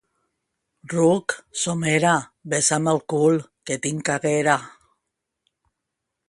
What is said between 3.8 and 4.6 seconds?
tinc caguera!